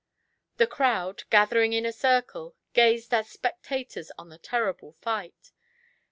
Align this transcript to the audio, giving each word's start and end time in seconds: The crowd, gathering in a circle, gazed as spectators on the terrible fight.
The 0.57 0.65
crowd, 0.65 1.25
gathering 1.29 1.73
in 1.73 1.85
a 1.85 1.91
circle, 1.93 2.55
gazed 2.73 3.13
as 3.13 3.29
spectators 3.29 4.11
on 4.17 4.29
the 4.29 4.39
terrible 4.39 4.93
fight. 4.93 5.51